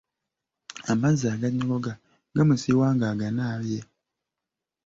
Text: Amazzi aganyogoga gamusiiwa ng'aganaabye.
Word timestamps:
Amazzi 0.91 1.25
aganyogoga 1.35 1.91
gamusiiwa 2.35 2.87
ng'aganaabye. 2.95 3.79